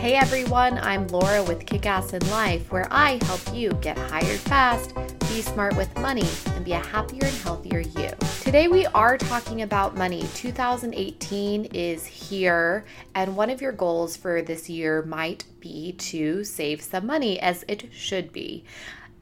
Hey 0.00 0.14
everyone, 0.14 0.78
I'm 0.78 1.06
Laura 1.08 1.42
with 1.42 1.66
Kickass 1.66 2.14
in 2.14 2.30
Life, 2.30 2.72
where 2.72 2.88
I 2.90 3.22
help 3.24 3.54
you 3.54 3.68
get 3.82 3.98
hired 3.98 4.40
fast, 4.40 4.94
be 5.28 5.42
smart 5.42 5.76
with 5.76 5.94
money, 5.98 6.26
and 6.46 6.64
be 6.64 6.72
a 6.72 6.78
happier 6.78 7.26
and 7.26 7.36
healthier 7.36 7.80
you. 7.80 8.08
Today 8.40 8.66
we 8.66 8.86
are 8.86 9.18
talking 9.18 9.60
about 9.60 9.98
money. 9.98 10.22
2018 10.32 11.66
is 11.66 12.06
here, 12.06 12.86
and 13.14 13.36
one 13.36 13.50
of 13.50 13.60
your 13.60 13.72
goals 13.72 14.16
for 14.16 14.40
this 14.40 14.70
year 14.70 15.02
might 15.02 15.44
be 15.60 15.92
to 15.92 16.44
save 16.44 16.80
some 16.80 17.04
money, 17.04 17.38
as 17.38 17.66
it 17.68 17.92
should 17.92 18.32
be. 18.32 18.64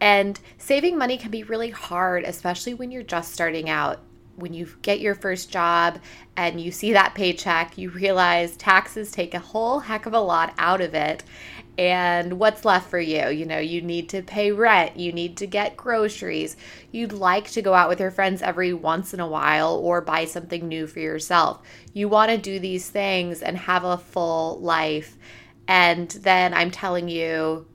And 0.00 0.38
saving 0.58 0.96
money 0.96 1.18
can 1.18 1.32
be 1.32 1.42
really 1.42 1.70
hard, 1.70 2.22
especially 2.22 2.74
when 2.74 2.92
you're 2.92 3.02
just 3.02 3.32
starting 3.32 3.68
out 3.68 3.98
when 4.38 4.54
you 4.54 4.68
get 4.82 5.00
your 5.00 5.14
first 5.14 5.50
job 5.50 5.98
and 6.36 6.60
you 6.60 6.70
see 6.70 6.92
that 6.92 7.14
paycheck, 7.14 7.76
you 7.76 7.90
realize 7.90 8.56
taxes 8.56 9.10
take 9.10 9.34
a 9.34 9.40
whole 9.40 9.80
heck 9.80 10.06
of 10.06 10.14
a 10.14 10.20
lot 10.20 10.54
out 10.58 10.80
of 10.80 10.94
it. 10.94 11.24
And 11.76 12.38
what's 12.40 12.64
left 12.64 12.90
for 12.90 12.98
you? 12.98 13.28
You 13.28 13.46
know, 13.46 13.58
you 13.58 13.82
need 13.82 14.08
to 14.10 14.22
pay 14.22 14.50
rent, 14.50 14.96
you 14.96 15.12
need 15.12 15.36
to 15.38 15.46
get 15.46 15.76
groceries. 15.76 16.56
You'd 16.90 17.12
like 17.12 17.50
to 17.52 17.62
go 17.62 17.74
out 17.74 17.88
with 17.88 18.00
your 18.00 18.10
friends 18.10 18.42
every 18.42 18.72
once 18.72 19.12
in 19.14 19.20
a 19.20 19.28
while 19.28 19.74
or 19.74 20.00
buy 20.00 20.24
something 20.24 20.66
new 20.66 20.86
for 20.86 21.00
yourself. 21.00 21.60
You 21.92 22.08
want 22.08 22.30
to 22.30 22.38
do 22.38 22.58
these 22.58 22.88
things 22.88 23.42
and 23.42 23.56
have 23.56 23.84
a 23.84 23.98
full 23.98 24.60
life. 24.60 25.16
And 25.66 26.08
then 26.10 26.54
I'm 26.54 26.70
telling 26.70 27.08
you, 27.08 27.66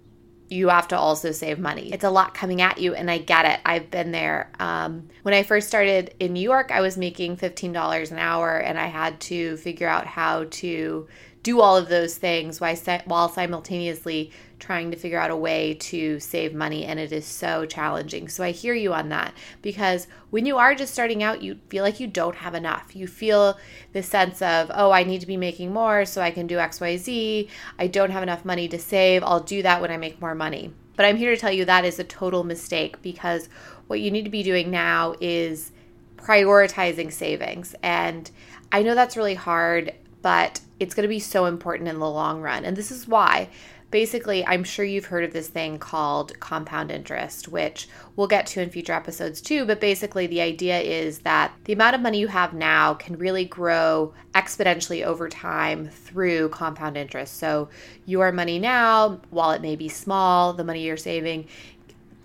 you 0.50 0.70
have 0.70 0.88
to 0.90 0.98
also 0.98 1.32
save 1.32 1.60
money. 1.60 1.92
It's 1.92 2.04
a 2.04 2.10
lot 2.10 2.34
coming 2.34 2.62
at 2.62 2.78
you, 2.78 2.94
and 2.94 3.10
I 3.10 3.18
get 3.18 3.46
it. 3.46 3.60
I've 3.66 3.90
been 3.90 4.12
there. 4.12 4.52
Um, 4.60 5.10
when 5.24 5.34
I 5.34 5.44
first 5.44 5.68
started 5.68 6.14
in 6.20 6.34
New 6.34 6.42
York, 6.42 6.72
I 6.72 6.82
was 6.82 6.98
making 6.98 7.38
$15 7.38 8.12
an 8.12 8.20
hour, 8.20 8.58
and 8.58 8.78
I 8.78 8.88
had 8.88 9.20
to 9.22 9.58
figure 9.58 9.88
out 9.88 10.06
how 10.06 10.46
to 10.46 11.08
do 11.44 11.60
all 11.60 11.78
of 11.78 11.90
those 11.90 12.18
things 12.18 12.60
while 12.60 13.30
simultaneously 13.30 14.32
trying 14.60 14.90
to 14.90 14.98
figure 14.98 15.20
out 15.20 15.30
a 15.30 15.36
way 15.36 15.74
to 15.74 16.18
save 16.22 16.54
money 16.54 16.85
and 16.85 16.98
it 16.98 17.12
is 17.12 17.26
so 17.26 17.66
challenging. 17.66 18.30
So 18.30 18.46
I 18.46 18.52
hear 18.52 18.74
you 18.74 18.94
on 18.94 19.10
that 19.10 19.34
because 19.62 20.08
when 20.30 20.46
you 20.46 20.58
are 20.58 20.74
just 20.74 20.94
starting 20.94 21.22
out, 21.22 21.41
you 21.41 21.60
feel 21.68 21.84
like 21.84 22.00
you 22.00 22.08
don't 22.08 22.38
have 22.38 22.55
enough. 22.55 22.96
You 22.96 23.08
feel 23.08 23.58
the 23.91 24.02
sense 24.02 24.41
of, 24.41 24.72
"Oh, 24.74 24.91
I 24.91 25.04
need 25.04 25.20
to 25.20 25.27
be 25.27 25.35
making 25.35 25.74
more 25.74 26.05
so 26.05 26.22
I 26.22 26.32
can 26.32 26.48
do 26.48 26.60
XYZ. 26.60 27.50
I 27.78 27.88
don't 27.88 28.12
have 28.12 28.24
enough 28.24 28.46
money 28.46 28.70
to 28.70 28.80
save. 28.80 29.22
I'll 29.22 29.41
do 29.41 29.62
that 29.63 29.82
when 29.82 29.91
I 29.91 29.98
make 29.98 30.22
more 30.22 30.35
money." 30.35 30.72
But 30.96 31.07
I'm 31.07 31.18
here 31.18 31.35
to 31.35 31.41
tell 31.41 31.52
you 31.52 31.66
that 31.66 31.84
is 31.84 32.00
a 32.00 32.05
total 32.05 32.46
mistake 32.46 33.02
because 33.02 33.50
what 33.88 34.00
you 34.00 34.12
need 34.12 34.24
to 34.24 34.32
be 34.32 34.44
doing 34.44 34.72
now 34.72 35.16
is 35.20 35.74
prioritizing 36.16 37.12
savings. 37.12 37.76
And 37.84 38.32
I 38.72 38.82
know 38.82 38.96
that's 38.96 39.18
really 39.18 39.35
hard, 39.35 39.94
but 40.24 40.62
it's 40.79 40.96
going 40.96 41.04
to 41.04 41.07
be 41.07 41.20
so 41.20 41.46
important 41.46 41.88
in 41.88 41.99
the 41.99 42.10
long 42.10 42.41
run. 42.41 42.66
And 42.66 42.76
this 42.76 42.90
is 42.90 43.07
why 43.07 43.49
basically, 43.93 44.43
I'm 44.48 44.63
sure 44.63 44.84
you've 44.84 45.05
heard 45.05 45.24
of 45.24 45.34
this 45.34 45.49
thing 45.49 45.77
called 45.77 46.40
compound 46.40 46.90
interest, 46.90 47.48
which 47.48 47.88
we'll 48.16 48.26
get 48.26 48.48
to 48.48 48.60
in 48.60 48.71
future 48.71 48.91
episodes 48.91 49.40
too. 49.40 49.66
But 49.66 49.79
basically, 49.79 50.26
the 50.26 50.41
idea 50.41 50.79
is 50.79 51.20
that 51.20 51.54
the 51.66 51.74
amount 51.74 51.94
of 51.94 52.01
money 52.01 52.20
you 52.20 52.27
have 52.27 52.55
now 52.55 52.96
can 52.96 53.20
really 53.20 53.46
grow 53.46 54.12
exponentially 54.34 55.05
over 55.05 55.29
time 55.29 55.90
through 55.90 56.49
compound 56.49 56.98
interest. 56.98 57.38
So, 57.38 57.70
your 58.07 58.32
money 58.32 58.57
now, 58.57 59.21
while 59.29 59.51
it 59.51 59.62
may 59.62 59.76
be 59.76 59.90
small, 59.90 60.54
the 60.54 60.63
money 60.63 60.82
you're 60.82 60.98
saving 60.98 61.48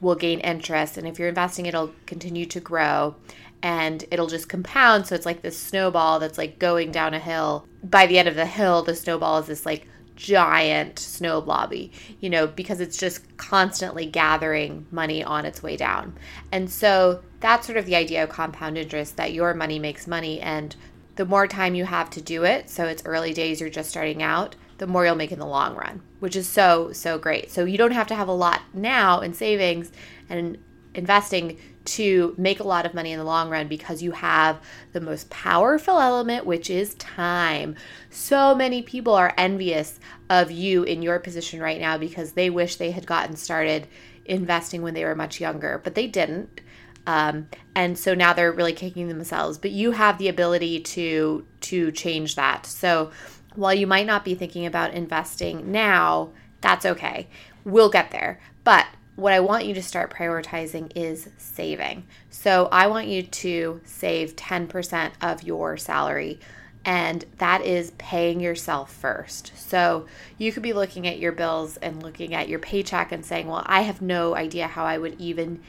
will 0.00 0.14
gain 0.14 0.40
interest. 0.40 0.96
And 0.96 1.06
if 1.06 1.18
you're 1.18 1.28
investing, 1.28 1.66
it'll 1.66 1.92
continue 2.06 2.46
to 2.46 2.60
grow 2.60 3.14
and 3.62 4.04
it'll 4.10 4.26
just 4.26 4.48
compound. 4.48 5.06
So, 5.06 5.14
it's 5.14 5.26
like 5.26 5.42
this 5.42 5.58
snowball 5.58 6.18
that's 6.18 6.38
like 6.38 6.58
going 6.58 6.92
down 6.92 7.14
a 7.14 7.18
hill. 7.18 7.66
By 7.82 8.06
the 8.06 8.18
end 8.18 8.28
of 8.28 8.34
the 8.34 8.46
hill, 8.46 8.82
the 8.82 8.94
snowball 8.94 9.38
is 9.38 9.46
this 9.46 9.66
like 9.66 9.86
giant 10.18 10.98
snow 10.98 11.40
blobby, 11.40 11.92
you 12.20 12.28
know, 12.28 12.46
because 12.48 12.80
it's 12.80 12.98
just 12.98 13.36
constantly 13.36 14.04
gathering 14.04 14.84
money 14.90 15.22
on 15.22 15.46
its 15.46 15.62
way 15.62 15.76
down. 15.76 16.12
And 16.50 16.68
so 16.68 17.22
that's 17.38 17.66
sort 17.66 17.78
of 17.78 17.86
the 17.86 17.94
idea 17.94 18.24
of 18.24 18.28
compound 18.28 18.76
interest 18.76 19.16
that 19.16 19.32
your 19.32 19.54
money 19.54 19.78
makes 19.78 20.08
money. 20.08 20.40
And 20.40 20.74
the 21.14 21.24
more 21.24 21.46
time 21.46 21.76
you 21.76 21.84
have 21.84 22.10
to 22.10 22.20
do 22.20 22.44
it, 22.44 22.68
so 22.68 22.84
it's 22.86 23.04
early 23.06 23.32
days, 23.32 23.60
you're 23.60 23.70
just 23.70 23.90
starting 23.90 24.20
out, 24.20 24.56
the 24.78 24.88
more 24.88 25.06
you'll 25.06 25.14
make 25.14 25.32
in 25.32 25.38
the 25.38 25.46
long 25.46 25.76
run, 25.76 26.02
which 26.18 26.34
is 26.34 26.48
so, 26.48 26.92
so 26.92 27.16
great. 27.16 27.50
So 27.52 27.64
you 27.64 27.78
don't 27.78 27.92
have 27.92 28.08
to 28.08 28.14
have 28.16 28.28
a 28.28 28.32
lot 28.32 28.62
now 28.74 29.20
in 29.20 29.34
savings 29.34 29.92
and 30.28 30.58
investing 30.94 31.58
to 31.84 32.34
make 32.36 32.60
a 32.60 32.64
lot 32.64 32.84
of 32.84 32.92
money 32.92 33.12
in 33.12 33.18
the 33.18 33.24
long 33.24 33.48
run 33.48 33.66
because 33.66 34.02
you 34.02 34.12
have 34.12 34.60
the 34.92 35.00
most 35.00 35.30
powerful 35.30 35.98
element, 35.98 36.44
which 36.44 36.68
is 36.68 36.94
time. 36.94 37.74
So 38.10 38.54
many 38.54 38.82
people 38.82 39.14
are 39.14 39.32
envious 39.38 39.98
of 40.28 40.50
you 40.50 40.82
in 40.82 41.00
your 41.00 41.18
position 41.18 41.60
right 41.60 41.80
now 41.80 41.96
because 41.96 42.32
they 42.32 42.50
wish 42.50 42.76
they 42.76 42.90
had 42.90 43.06
gotten 43.06 43.36
started 43.36 43.86
investing 44.26 44.82
when 44.82 44.92
they 44.92 45.04
were 45.04 45.14
much 45.14 45.40
younger, 45.40 45.80
but 45.82 45.94
they 45.94 46.06
didn't. 46.06 46.60
Um, 47.06 47.48
and 47.74 47.98
so 47.98 48.12
now 48.12 48.34
they're 48.34 48.52
really 48.52 48.74
kicking 48.74 49.08
themselves. 49.08 49.56
But 49.56 49.70
you 49.70 49.92
have 49.92 50.18
the 50.18 50.28
ability 50.28 50.80
to 50.80 51.46
to 51.62 51.90
change 51.92 52.34
that. 52.34 52.66
So 52.66 53.10
while 53.54 53.72
you 53.72 53.86
might 53.86 54.06
not 54.06 54.26
be 54.26 54.34
thinking 54.34 54.66
about 54.66 54.92
investing 54.92 55.72
now, 55.72 56.32
that's 56.60 56.84
okay. 56.84 57.28
We'll 57.64 57.88
get 57.88 58.10
there. 58.10 58.40
But 58.62 58.86
what 59.18 59.32
I 59.32 59.40
want 59.40 59.66
you 59.66 59.74
to 59.74 59.82
start 59.82 60.14
prioritizing 60.14 60.92
is 60.94 61.28
saving. 61.38 62.06
So 62.30 62.68
I 62.70 62.86
want 62.86 63.08
you 63.08 63.24
to 63.24 63.80
save 63.84 64.36
10% 64.36 65.10
of 65.20 65.42
your 65.42 65.76
salary. 65.76 66.38
And 66.84 67.24
that 67.38 67.62
is 67.62 67.90
paying 67.98 68.38
yourself 68.38 68.94
first. 68.94 69.50
So 69.58 70.06
you 70.38 70.52
could 70.52 70.62
be 70.62 70.72
looking 70.72 71.08
at 71.08 71.18
your 71.18 71.32
bills 71.32 71.78
and 71.78 72.00
looking 72.00 72.32
at 72.32 72.48
your 72.48 72.60
paycheck 72.60 73.10
and 73.10 73.26
saying, 73.26 73.48
Well, 73.48 73.64
I 73.66 73.80
have 73.80 74.00
no 74.00 74.36
idea 74.36 74.68
how 74.68 74.84
I 74.84 74.98
would 74.98 75.20
even 75.20 75.62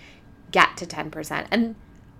get 0.51 0.77
to 0.77 0.85
10%. 0.85 1.47
And 1.49 1.73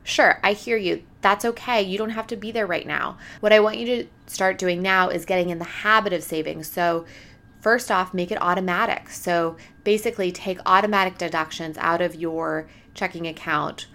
sure, 0.03 0.39
I 0.43 0.53
hear 0.53 0.77
you. 0.77 1.03
That's 1.21 1.45
okay. 1.45 1.83
You 1.83 1.99
don't 1.99 2.09
have 2.09 2.27
to 2.27 2.37
be 2.37 2.51
there 2.51 2.65
right 2.65 2.87
now. 2.87 3.19
What 3.39 3.53
I 3.53 3.59
want 3.59 3.77
you 3.77 3.85
to 3.85 4.07
start 4.25 4.57
doing 4.57 4.81
now 4.81 5.09
is 5.09 5.25
getting 5.25 5.51
in 5.51 5.59
the 5.59 5.65
habit 5.65 6.11
of 6.11 6.23
saving. 6.23 6.63
So 6.63 7.05
first 7.59 7.91
off, 7.91 8.13
make 8.13 8.31
it 8.31 8.41
automatic. 8.41 9.09
So 9.09 9.57
basically, 9.83 10.31
take 10.31 10.59
automatic 10.65 11.17
deductions 11.17 11.77
out 11.77 12.01
of 12.01 12.15
your 12.15 12.67
checking 12.93 13.27
account 13.27 13.87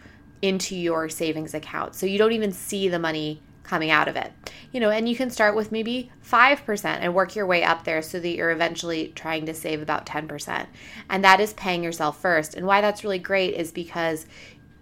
into 0.42 0.76
your 0.76 1.08
savings 1.08 1.54
account. 1.54 1.94
So 1.94 2.06
you 2.06 2.19
don't 2.19 2.32
even 2.32 2.52
see 2.52 2.88
the 2.88 2.98
money 2.98 3.42
coming 3.64 3.91
out 3.91 4.08
of 4.08 4.16
it. 4.16 4.32
You 4.72 4.80
know, 4.80 4.91
and 4.91 5.08
you 5.08 5.16
can 5.16 5.30
start 5.30 5.56
with 5.56 5.72
maybe 5.72 6.12
5% 6.25 6.84
and 6.84 7.14
work 7.14 7.34
your 7.34 7.47
way 7.47 7.64
up 7.64 7.84
there 7.84 8.02
so 8.02 8.20
that 8.20 8.28
you're 8.28 8.50
eventually 8.50 9.12
trying 9.14 9.47
to 9.47 9.54
save 9.54 9.81
about 9.81 10.06
10%. 10.06 10.66
And 11.08 11.25
that 11.25 11.41
is 11.41 11.54
paying 11.54 11.82
yourself 11.82 12.20
first. 12.20 12.54
And 12.54 12.66
why 12.66 12.81
that's 12.81 13.02
really 13.02 13.19
great 13.19 13.54
is 13.54 13.72
because 13.72 14.26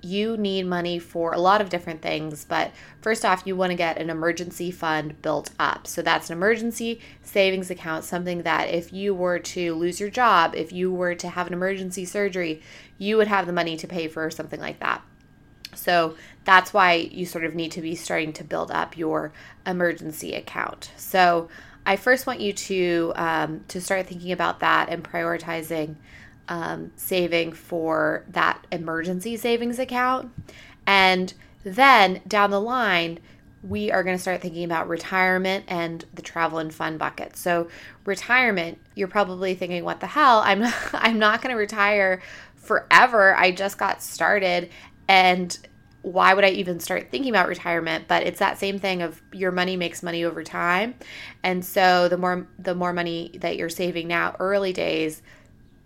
you 0.03 0.37
need 0.37 0.67
money 0.67 0.99
for 0.99 1.33
a 1.33 1.39
lot 1.39 1.61
of 1.61 1.71
different 1.71 2.03
things, 2.03 2.45
but 2.45 2.73
first 3.01 3.25
off, 3.25 3.47
you 3.47 3.57
want 3.57 3.71
to 3.71 3.77
get 3.77 3.99
an 3.99 4.11
emergency 4.11 4.71
fund 4.71 5.21
built 5.23 5.51
up. 5.59 5.87
So 5.87 6.03
that's 6.03 6.29
an 6.29 6.37
emergency 6.37 7.01
savings 7.23 7.71
account, 7.71 8.05
something 8.05 8.43
that 8.43 8.69
if 8.71 8.93
you 8.93 9.15
were 9.15 9.39
to 9.39 9.75
lose 9.75 10.01
your 10.01 10.11
job, 10.11 10.55
if 10.55 10.73
you 10.73 10.93
were 10.93 11.15
to 11.15 11.29
have 11.29 11.47
an 11.47 11.53
emergency 11.53 12.05
surgery, 12.05 12.61
you 12.99 13.17
would 13.17 13.29
have 13.29 13.47
the 13.47 13.53
money 13.53 13.77
to 13.77 13.87
pay 13.87 14.09
for 14.09 14.31
something 14.31 14.61
like 14.61 14.81
that. 14.81 15.03
So 15.75 16.17
that's 16.45 16.75
why 16.75 16.95
you 16.95 17.25
sort 17.25 17.45
of 17.45 17.55
need 17.55 17.73
to 17.73 17.81
be 17.81 17.95
starting 17.95 18.33
to 18.35 18.45
build 18.45 18.71
up 18.71 18.97
your 18.97 19.33
emergency 19.67 20.35
account. 20.35 20.91
So 20.97 21.49
I 21.85 21.97
first 21.97 22.27
want 22.27 22.41
you 22.41 22.53
to 22.53 23.13
um, 23.17 23.65
to 23.69 23.81
start 23.81 24.07
thinking 24.07 24.33
about 24.33 24.61
that 24.61 24.89
and 24.89 25.03
prioritizing 25.03 25.97
um, 26.53 26.93
saving 26.97 27.51
for 27.53 28.27
that 28.29 28.67
emergency 28.71 29.39
savings 29.39 29.79
account. 29.79 30.31
And 30.87 31.33
then 31.65 32.21
down 32.29 32.51
the 32.51 32.61
line, 32.61 33.21
we 33.63 33.91
are 33.91 34.05
going 34.05 34.17
to 34.17 34.21
start 34.21 34.43
thinking 34.43 34.65
about 34.65 34.87
retirement 34.87 35.65
and 35.67 36.05
the 36.13 36.21
travel 36.21 36.59
and 36.59 36.75
fun 36.75 36.99
bucket. 36.99 37.39
So, 37.39 37.69
retirement, 38.05 38.79
you're 38.95 39.09
probably 39.09 39.55
thinking, 39.55 39.83
what 39.83 40.01
the 40.01 40.07
hell? 40.07 40.41
I'm 40.45 40.61
not, 40.61 40.75
I'm 40.93 41.19
not 41.19 41.41
going 41.41 41.55
to 41.55 41.59
retire 41.59 42.21
forever. 42.57 43.35
I 43.35 43.53
just 43.53 43.79
got 43.79 44.03
started 44.03 44.69
and 45.09 45.57
why 46.03 46.35
would 46.35 46.45
I 46.45 46.51
even 46.51 46.81
start 46.81 47.11
thinking 47.11 47.31
about 47.31 47.49
retirement? 47.49 48.09
But 48.09 48.25
it's 48.25 48.41
that 48.41 48.59
same 48.59 48.79
thing 48.79 49.01
of 49.01 49.23
your 49.33 49.53
money 49.53 49.77
makes 49.77 50.03
money 50.03 50.25
over 50.25 50.45
time. 50.45 50.97
And 51.43 51.65
so 51.65 52.09
the 52.09 52.19
more 52.19 52.47
the 52.59 52.75
more 52.75 52.93
money 52.93 53.39
that 53.41 53.57
you're 53.57 53.71
saving 53.71 54.09
now 54.09 54.37
early 54.39 54.73
days, 54.73 55.23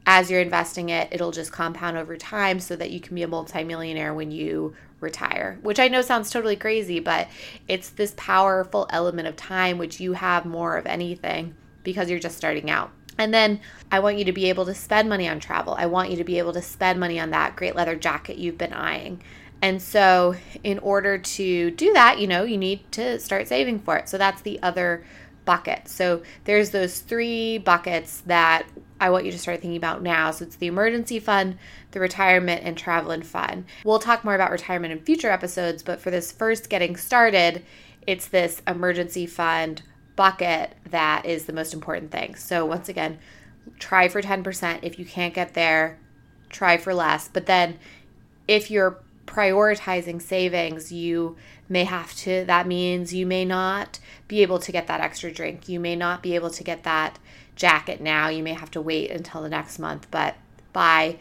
as 0.07 0.31
you're 0.31 0.41
investing 0.41 0.89
it, 0.89 1.09
it'll 1.11 1.33
just 1.33 1.53
compound 1.53 1.97
over 1.97 2.17
time 2.17 2.61
so 2.61 2.77
that 2.77 2.91
you 2.91 3.01
can 3.01 3.17
be 3.17 3.25
a 3.25 3.29
multimillionaire 3.29 4.15
when 4.15 4.31
you 4.31 4.75
retire, 5.01 5.59
which 5.63 5.81
I 5.81 5.89
know 5.89 6.01
sounds 6.01 6.31
totally 6.31 6.57
crazy, 6.57 7.01
but 7.01 7.29
it's 7.67 7.91
this 7.91 8.15
powerful 8.17 8.87
element 8.91 9.27
of 9.27 9.35
time 9.37 9.79
which 9.79 10.01
you 10.01 10.13
have 10.13 10.47
more 10.47 10.77
of 10.77 10.87
anything 10.87 11.57
because 11.83 12.09
you're 12.09 12.21
just 12.21 12.39
starting 12.39 12.71
out. 12.71 12.93
And 13.19 13.35
then 13.35 13.61
I 13.91 13.99
want 13.99 14.19
you 14.19 14.25
to 14.27 14.33
be 14.33 14.49
able 14.49 14.67
to 14.67 14.75
spend 14.75 15.09
money 15.09 15.29
on 15.29 15.41
travel. 15.41 15.75
I 15.75 15.87
want 15.87 16.11
you 16.11 16.17
to 16.19 16.25
be 16.25 16.39
able 16.39 16.53
to 16.53 16.63
spend 16.63 17.01
money 17.01 17.19
on 17.19 17.31
that 17.31 17.57
great 17.57 17.75
leather 17.75 17.97
jacket 17.97 18.37
you've 18.37 18.59
been 18.59 18.75
eyeing. 18.75 19.23
And 19.63 19.81
so, 19.81 20.37
in 20.63 20.79
order 20.81 21.17
to 21.17 21.71
do 21.71 21.95
that, 21.95 22.19
you 22.19 22.27
know, 22.27 22.45
you 22.45 22.59
need 22.59 22.93
to 22.93 23.19
start 23.19 23.49
saving 23.49 23.81
for 23.81 23.97
it. 23.97 24.07
So, 24.07 24.19
that's 24.19 24.43
the 24.43 24.63
other 24.63 25.03
bucket. 25.47 25.89
So 25.89 26.23
there's 26.45 26.71
those 26.71 27.01
three 27.01 27.57
buckets 27.57 28.21
that 28.27 28.67
I 29.01 29.11
want 29.11 29.25
you 29.27 29.33
to 29.33 29.39
start 29.39 29.61
thinking 29.61 29.77
about 29.77 30.03
now. 30.03 30.31
So 30.31 30.45
it's 30.45 30.57
the 30.57 30.67
emergency 30.67 31.19
fund, 31.19 31.59
the 31.91 32.01
retirement, 32.01 32.63
and 32.65 32.77
travel 32.77 33.11
and 33.11 33.27
fun. 33.27 33.67
We'll 33.85 33.99
talk 33.99 34.25
more 34.25 34.35
about 34.35 34.51
retirement 34.51 34.93
in 34.93 35.01
future 35.01 35.31
episodes, 35.31 35.83
but 35.83 36.01
for 36.01 36.11
this 36.11 36.33
first 36.33 36.71
getting 36.71 36.97
started, 36.97 37.65
it's 38.07 38.29
this 38.29 38.63
emergency 38.67 39.27
fund 39.27 39.83
bucket 40.15 40.75
that 40.91 41.27
is 41.27 41.45
the 41.45 41.53
most 41.53 41.75
important 41.75 42.11
thing. 42.11 42.35
So 42.35 42.65
once 42.65 42.89
again, 42.89 43.19
try 43.79 44.09
for 44.09 44.23
10%. 44.23 44.79
If 44.83 44.99
you 44.99 45.05
can't 45.05 45.35
get 45.35 45.55
there, 45.55 45.99
try 46.49 46.79
for 46.79 46.95
less. 46.95 47.29
But 47.29 47.47
then 47.47 47.79
if 48.49 48.71
you're 48.71 49.03
prioritizing 49.27 50.23
savings, 50.23 50.93
you 50.93 51.37
may 51.69 51.85
have 51.85 52.15
to, 52.15 52.45
that 52.47 52.67
means 52.67 53.13
you 53.13 53.27
may 53.27 53.45
not 53.45 53.99
be 54.29 54.43
able 54.43 54.61
to 54.61 54.73
get 54.73 54.87
that 54.87 55.01
extra 55.01 55.33
drink. 55.33 55.69
You 55.69 55.81
may 55.81 55.97
not 55.97 56.23
be 56.23 56.35
able 56.35 56.51
to 56.51 56.65
get 56.65 56.85
that 56.85 57.19
jacket 57.57 58.01
now. 58.01 58.29
You 58.29 58.43
may 58.43 58.53
have 58.53 58.71
to 58.73 58.81
wait 58.81 59.11
until 59.11 59.43
the 59.43 59.49
next 59.49 59.79
month. 59.79 60.07
But 60.11 60.37
by 60.73 61.19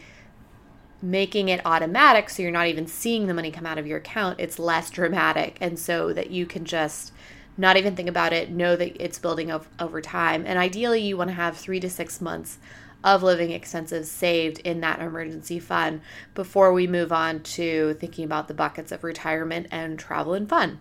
making 1.02 1.48
it 1.48 1.60
automatic 1.64 2.30
so 2.30 2.42
you're 2.42 2.50
not 2.50 2.68
even 2.68 2.86
seeing 2.86 3.26
the 3.26 3.34
money 3.34 3.50
come 3.50 3.66
out 3.66 3.78
of 3.78 3.86
your 3.86 3.98
account, 3.98 4.38
it's 4.38 4.58
less 4.58 4.90
dramatic. 4.90 5.58
And 5.60 5.78
so 5.78 6.12
that 6.12 6.30
you 6.30 6.46
can 6.46 6.64
just 6.64 7.12
not 7.58 7.76
even 7.76 7.96
think 7.96 8.08
about 8.08 8.32
it, 8.32 8.50
know 8.50 8.76
that 8.76 9.02
it's 9.02 9.18
building 9.18 9.50
up 9.50 9.66
over 9.80 10.00
time. 10.00 10.44
And 10.46 10.58
ideally, 10.58 11.00
you 11.00 11.16
want 11.16 11.30
to 11.30 11.34
have 11.34 11.56
three 11.56 11.80
to 11.80 11.90
six 11.90 12.20
months 12.20 12.58
of 13.02 13.22
living 13.22 13.50
expenses 13.50 14.10
saved 14.10 14.58
in 14.60 14.80
that 14.80 15.00
emergency 15.00 15.58
fund 15.58 16.00
before 16.34 16.72
we 16.72 16.86
move 16.86 17.12
on 17.12 17.40
to 17.40 17.94
thinking 18.00 18.24
about 18.24 18.48
the 18.48 18.54
buckets 18.54 18.90
of 18.90 19.04
retirement 19.04 19.68
and 19.70 19.98
travel 19.98 20.34
and 20.34 20.48
fun. 20.48 20.80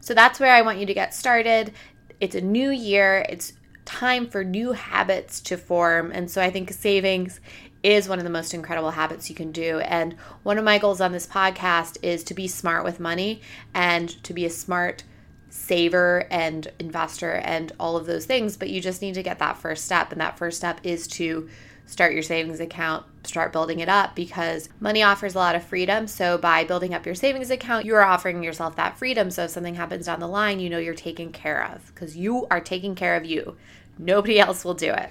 So 0.00 0.14
that's 0.14 0.38
where 0.38 0.54
I 0.54 0.62
want 0.62 0.78
you 0.78 0.86
to 0.86 0.94
get 0.94 1.12
started. 1.12 1.72
It's 2.20 2.36
a 2.36 2.40
new 2.40 2.70
year, 2.70 3.26
it's 3.28 3.52
time 3.88 4.28
for 4.28 4.44
new 4.44 4.72
habits 4.72 5.40
to 5.40 5.56
form. 5.56 6.12
And 6.12 6.30
so 6.30 6.42
I 6.42 6.50
think 6.50 6.70
savings 6.70 7.40
is 7.82 8.06
one 8.06 8.18
of 8.18 8.24
the 8.24 8.30
most 8.30 8.52
incredible 8.52 8.90
habits 8.90 9.30
you 9.30 9.34
can 9.34 9.50
do. 9.50 9.80
And 9.80 10.14
one 10.42 10.58
of 10.58 10.64
my 10.64 10.76
goals 10.76 11.00
on 11.00 11.12
this 11.12 11.26
podcast 11.26 11.96
is 12.02 12.22
to 12.24 12.34
be 12.34 12.46
smart 12.48 12.84
with 12.84 13.00
money 13.00 13.40
and 13.72 14.10
to 14.24 14.34
be 14.34 14.44
a 14.44 14.50
smart 14.50 15.04
saver 15.50 16.26
and 16.30 16.68
investor 16.78 17.32
and 17.32 17.72
all 17.80 17.96
of 17.96 18.06
those 18.06 18.26
things. 18.26 18.56
But 18.56 18.70
you 18.70 18.80
just 18.80 19.02
need 19.02 19.14
to 19.14 19.22
get 19.22 19.38
that 19.38 19.58
first 19.58 19.84
step. 19.84 20.12
And 20.12 20.20
that 20.20 20.38
first 20.38 20.56
step 20.58 20.80
is 20.82 21.06
to 21.08 21.48
start 21.86 22.12
your 22.12 22.22
savings 22.22 22.60
account, 22.60 23.04
start 23.24 23.50
building 23.50 23.80
it 23.80 23.88
up 23.88 24.14
because 24.14 24.68
money 24.78 25.02
offers 25.02 25.34
a 25.34 25.38
lot 25.38 25.54
of 25.54 25.64
freedom. 25.64 26.06
So 26.06 26.36
by 26.36 26.64
building 26.64 26.92
up 26.92 27.06
your 27.06 27.14
savings 27.14 27.50
account, 27.50 27.86
you 27.86 27.94
are 27.94 28.02
offering 28.02 28.44
yourself 28.44 28.76
that 28.76 28.98
freedom. 28.98 29.30
So 29.30 29.44
if 29.44 29.50
something 29.50 29.74
happens 29.74 30.06
down 30.06 30.20
the 30.20 30.28
line, 30.28 30.60
you 30.60 30.68
know 30.68 30.78
you're 30.78 30.94
taken 30.94 31.32
care 31.32 31.64
of 31.72 31.86
because 31.94 32.16
you 32.16 32.46
are 32.50 32.60
taking 32.60 32.94
care 32.94 33.16
of 33.16 33.24
you. 33.24 33.56
Nobody 33.98 34.38
else 34.38 34.64
will 34.64 34.74
do 34.74 34.92
it. 34.92 35.10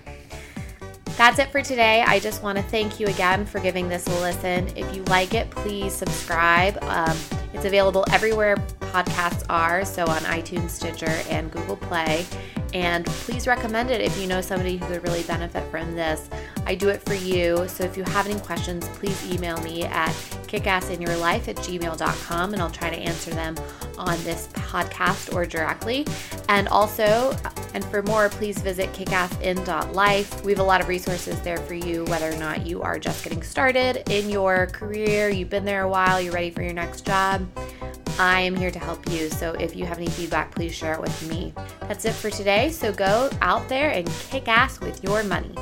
That's 1.18 1.40
it 1.40 1.50
for 1.52 1.64
today. 1.64 2.04
I 2.06 2.20
just 2.20 2.44
want 2.44 2.60
to 2.60 2.64
thank 2.66 3.00
you 3.00 3.08
again 3.08 3.44
for 3.44 3.60
giving 3.60 3.90
this 3.90 4.06
a 4.06 4.20
listen. 4.20 4.68
If 4.78 4.96
you 4.96 5.04
like 5.06 5.34
it, 5.34 5.50
please 5.50 5.94
subscribe. 5.94 6.78
Um, 6.84 7.18
it's 7.56 7.66
available 7.66 8.06
everywhere 8.12 8.56
podcasts 8.92 9.44
are, 9.50 9.86
so 9.86 10.06
on 10.06 10.22
iTunes, 10.22 10.72
Stitcher, 10.72 11.22
and 11.30 11.52
Google 11.52 11.78
Play. 11.78 12.26
And 12.74 13.06
please 13.06 13.48
recommend 13.48 13.92
it 13.92 14.02
if 14.02 14.18
you 14.20 14.28
know 14.28 14.42
somebody 14.42 14.78
who 14.78 14.88
would 14.88 15.04
really 15.04 15.24
benefit 15.24 15.70
from 15.72 15.96
this. 15.96 16.30
I 16.66 16.76
do 16.76 16.90
it 16.90 17.02
for 17.02 17.14
you. 17.14 17.68
So 17.68 17.84
if 17.84 17.96
you 17.96 18.04
have 18.04 18.28
any 18.28 18.40
questions, 18.42 18.88
please 18.90 19.32
email 19.32 19.58
me 19.62 19.84
at 19.86 20.12
kickassinyourlife 20.48 21.48
at 21.48 21.56
gmail.com 21.58 22.54
and 22.54 22.62
I'll 22.62 22.70
try 22.70 22.90
to 22.90 22.98
answer 22.98 23.32
them 23.32 23.56
on 23.98 24.22
this 24.24 24.48
podcast 24.54 25.34
or 25.34 25.46
directly. 25.46 26.06
And 26.50 26.68
also, 26.68 27.36
and 27.74 27.84
for 27.86 28.04
more, 28.04 28.30
please 28.30 28.60
visit 28.60 28.92
kickassin.life. 28.92 30.44
We 30.44 30.52
have 30.52 30.60
a 30.60 30.64
lot 30.64 30.82
of 30.82 30.88
resources 30.88 31.40
there 31.42 31.58
for 31.58 31.74
you, 31.74 32.04
whether 32.06 32.32
or 32.32 32.38
not 32.38 32.66
you 32.66 32.82
are 32.82 33.00
just 33.00 33.24
getting 33.24 33.44
started 33.44 34.10
in 34.10 34.30
your 34.30 34.68
career, 34.68 35.30
you've 35.30 35.50
been 35.50 35.66
there 35.66 35.84
a 35.84 35.90
while, 35.90 36.20
you're 36.20 36.34
ready 36.34 36.52
for 36.52 36.62
your 36.62 36.74
next 36.74 37.06
job. 37.06 37.48
I 38.20 38.42
am 38.42 38.56
here 38.56 38.72
to 38.72 38.80
help 38.80 39.08
you. 39.10 39.30
So 39.30 39.54
if 39.54 39.76
you 39.76 39.86
have 39.86 39.98
any 39.98 40.08
feedback, 40.08 40.54
please 40.56 40.74
share 40.74 40.94
it 40.94 41.02
with 41.02 41.30
me. 41.30 41.54
That's 41.82 42.06
it 42.06 42.14
for 42.14 42.30
today. 42.30 42.72
So 42.72 42.92
go 42.92 43.30
out 43.42 43.68
there 43.70 43.92
and 43.92 44.08
kick 44.30 44.48
ass 44.48 44.80
with 44.80 45.04
your 45.04 45.24
money. 45.24 45.54